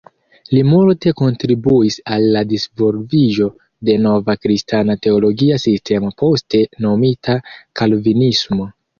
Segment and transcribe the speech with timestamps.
[0.51, 3.49] Li multe kontribuis al la disvolviĝo
[3.89, 7.37] de nova kristana teologia sistemo poste nomita
[7.83, 8.67] kalvinismo.